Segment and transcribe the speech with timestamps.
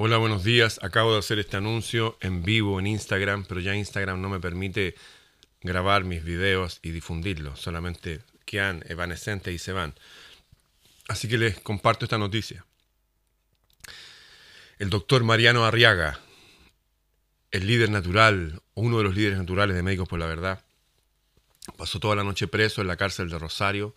[0.00, 0.78] Hola, buenos días.
[0.84, 4.94] Acabo de hacer este anuncio en vivo en Instagram, pero ya Instagram no me permite
[5.60, 7.58] grabar mis videos y difundirlos.
[7.60, 9.94] Solamente quedan evanescentes y se van.
[11.08, 12.64] Así que les comparto esta noticia.
[14.78, 16.20] El doctor Mariano Arriaga,
[17.50, 20.64] el líder natural, uno de los líderes naturales de Médicos por la Verdad,
[21.76, 23.96] pasó toda la noche preso en la cárcel de Rosario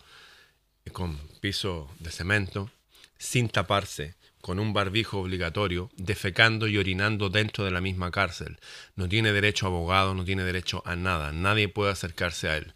[0.92, 2.72] con piso de cemento,
[3.18, 8.58] sin taparse con un barbijo obligatorio, defecando y orinando dentro de la misma cárcel.
[8.96, 12.74] No tiene derecho a abogado, no tiene derecho a nada, nadie puede acercarse a él.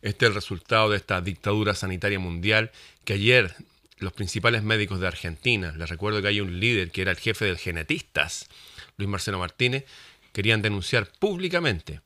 [0.00, 2.72] Este es el resultado de esta dictadura sanitaria mundial
[3.04, 3.54] que ayer
[3.98, 7.44] los principales médicos de Argentina, les recuerdo que hay un líder que era el jefe
[7.44, 8.48] de genetistas,
[8.96, 9.84] Luis Marcelo Martínez,
[10.32, 12.00] querían denunciar públicamente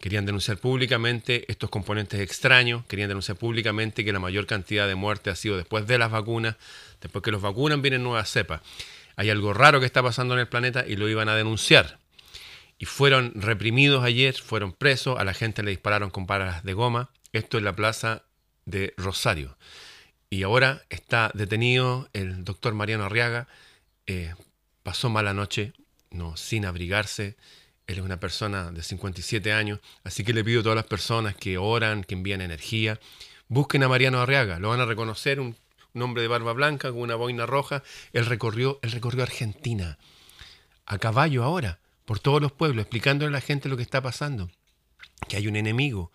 [0.00, 5.34] querían denunciar públicamente estos componentes extraños, querían denunciar públicamente que la mayor cantidad de muertes
[5.34, 6.56] ha sido después de las vacunas,
[7.00, 8.62] después que los vacunan vienen nuevas cepas.
[9.16, 11.98] Hay algo raro que está pasando en el planeta y lo iban a denunciar.
[12.78, 17.10] Y fueron reprimidos ayer, fueron presos, a la gente le dispararon con palas de goma.
[17.32, 18.22] Esto en la plaza
[18.64, 19.58] de Rosario.
[20.30, 23.48] Y ahora está detenido el doctor Mariano Arriaga.
[24.06, 24.32] Eh,
[24.82, 25.74] pasó mala noche,
[26.10, 27.36] no, sin abrigarse,
[27.92, 31.34] él es una persona de 57 años, así que le pido a todas las personas
[31.34, 33.00] que oran, que envían energía,
[33.48, 35.56] busquen a Mariano Arriaga, lo van a reconocer, un,
[35.94, 37.82] hombre de barba blanca con una boina roja.
[38.12, 39.98] Él recorrió, él recorrió Argentina,
[40.86, 44.50] a caballo ahora, por todos los pueblos, explicándole a la gente lo que está pasando,
[45.28, 46.12] que hay un enemigo,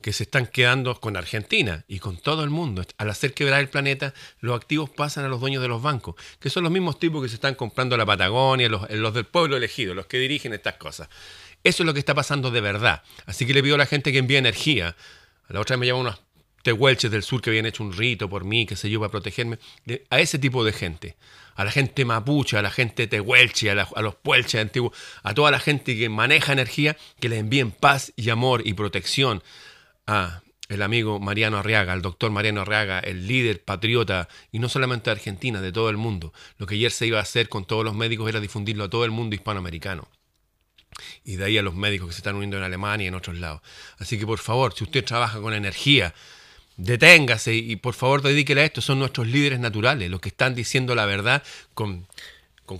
[0.00, 2.84] que se están quedando con Argentina y con todo el mundo.
[2.98, 6.50] Al hacer quebrar el planeta, los activos pasan a los dueños de los bancos, que
[6.50, 9.94] son los mismos tipos que se están comprando la Patagonia, los, los del pueblo elegido,
[9.94, 11.08] los que dirigen estas cosas.
[11.64, 13.02] Eso es lo que está pasando de verdad.
[13.26, 14.94] Así que le pido a la gente que envíe energía.
[15.48, 16.20] A la otra vez me llaman unos
[16.62, 19.58] tehuelches del sur que habían hecho un rito por mí, que se yo, para protegerme.
[20.10, 21.16] A ese tipo de gente.
[21.56, 25.50] A la gente mapuche, a la gente tehuelche, a, a los puelches antiguos, a toda
[25.50, 29.42] la gente que maneja energía, que les envíen paz y amor y protección
[30.08, 35.10] a el amigo Mariano Arriaga, el doctor Mariano Arriaga, el líder patriota, y no solamente
[35.10, 36.32] de Argentina, de todo el mundo.
[36.58, 39.04] Lo que ayer se iba a hacer con todos los médicos era difundirlo a todo
[39.04, 40.08] el mundo hispanoamericano.
[41.24, 43.38] Y de ahí a los médicos que se están uniendo en Alemania y en otros
[43.38, 43.62] lados.
[43.98, 46.14] Así que por favor, si usted trabaja con energía,
[46.76, 48.80] deténgase y por favor dedíquele a esto.
[48.80, 51.42] Son nuestros líderes naturales, los que están diciendo la verdad
[51.74, 52.06] con,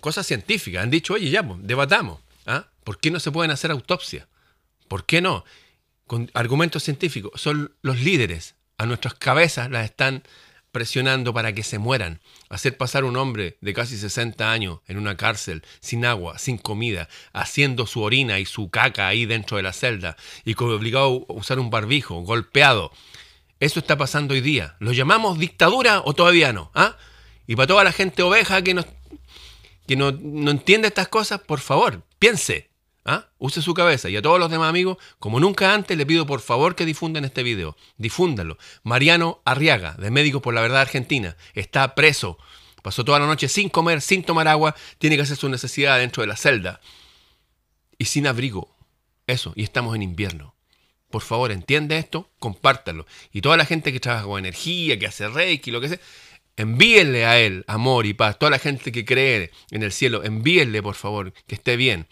[0.01, 0.83] cosas científicas.
[0.83, 2.21] Han dicho, oye, ya, pues, debatamos.
[2.47, 2.67] ¿ah?
[2.85, 4.27] ¿Por qué no se pueden hacer autopsias?
[4.89, 5.45] ¿Por qué no?
[6.09, 8.57] Con argumentos científicos, son los líderes.
[8.79, 10.25] A nuestras cabezas las están
[10.73, 12.21] presionando para que se mueran.
[12.49, 17.09] Hacer pasar un hombre de casi 60 años en una cárcel, sin agua, sin comida,
[17.33, 21.59] haciendo su orina y su caca ahí dentro de la celda y obligado a usar
[21.59, 22.93] un barbijo, golpeado.
[23.61, 24.77] Eso está pasando hoy día.
[24.79, 26.71] ¿Lo llamamos dictadura o todavía no?
[26.75, 26.97] ¿Ah?
[27.47, 28.85] Y para toda la gente oveja que, no,
[29.87, 32.68] que no, no entiende estas cosas, por favor, piense.
[33.11, 33.31] ¿Ah?
[33.39, 34.11] Use su cabeza.
[34.11, 37.25] Y a todos los demás amigos, como nunca antes, le pido por favor que difundan
[37.25, 37.75] este video.
[37.97, 38.59] Difúndanlo.
[38.83, 42.37] Mariano Arriaga, de Médicos por la Verdad Argentina, está preso.
[42.83, 44.75] Pasó toda la noche sin comer, sin tomar agua.
[44.99, 46.83] Tiene que hacer su necesidad dentro de la celda.
[47.97, 48.77] Y sin abrigo.
[49.27, 49.55] Eso.
[49.57, 50.55] Y estamos en invierno.
[51.09, 53.07] Por favor, entiende esto, compártalo.
[53.33, 56.01] Y toda la gente que trabaja con energía, que hace reiki, lo que sea,
[56.59, 58.39] envíenle a él amor y paz.
[58.39, 62.07] Toda la gente que cree en el cielo, envíenle, por favor, que esté bien.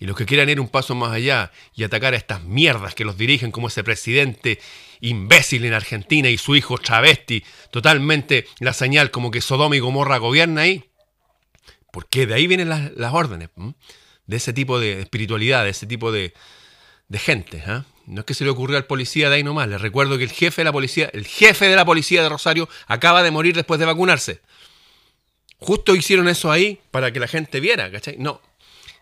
[0.00, 3.04] Y los que quieran ir un paso más allá y atacar a estas mierdas que
[3.04, 4.58] los dirigen como ese presidente
[5.00, 10.16] imbécil en Argentina y su hijo travesti, totalmente la señal como que Sodoma y Gomorra
[10.16, 10.84] gobierna ahí.
[11.92, 13.50] Porque de ahí vienen las, órdenes,
[14.26, 16.32] de ese tipo de espiritualidad, de ese tipo de,
[17.12, 17.62] gente.
[17.66, 17.84] ¿ah?
[18.06, 19.68] No es que se le ocurrió al policía de ahí nomás.
[19.68, 22.70] Les recuerdo que el jefe de la policía, el jefe de la policía de Rosario,
[22.86, 24.40] acaba de morir después de vacunarse.
[25.58, 28.16] Justo hicieron eso ahí para que la gente viera, ¿cachai?
[28.18, 28.40] No,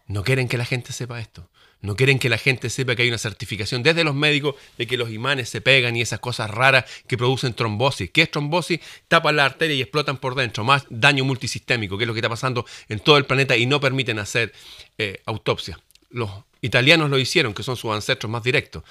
[0.08, 1.48] no quieren que la gente sepa esto.
[1.80, 4.96] No quieren que la gente sepa que hay una certificación desde los médicos de que
[4.96, 8.10] los imanes se pegan y esas cosas raras que producen trombosis.
[8.10, 8.80] ¿Qué es trombosis?
[9.06, 10.64] Tapan la arteria y explotan por dentro.
[10.64, 13.80] Más daño multisistémico, que es lo que está pasando en todo el planeta y no
[13.80, 14.52] permiten hacer
[14.96, 15.78] eh, autopsia.
[16.10, 16.30] Los
[16.62, 18.82] italianos lo hicieron, que son sus ancestros más directos.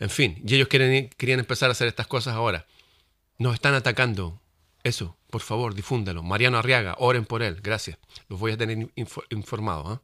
[0.00, 2.66] En fin, y ellos querían empezar a hacer estas cosas ahora.
[3.36, 4.40] Nos están atacando.
[4.88, 6.22] Eso, por favor, difúndalo.
[6.22, 7.60] Mariano Arriaga, oren por él.
[7.62, 7.98] Gracias.
[8.30, 8.88] Los voy a tener
[9.28, 9.98] informados.
[9.98, 10.00] ¿eh?